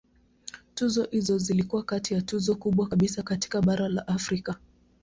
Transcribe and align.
Tuzo 0.75 1.07
hizo 1.11 1.37
zilikuwa 1.37 1.83
kati 1.83 2.13
ya 2.13 2.21
tuzo 2.21 2.55
kubwa 2.55 2.87
kabisa 2.87 3.23
katika 3.23 3.61
bara 3.61 3.89
la 3.89 4.07
Afrika. 4.07 4.55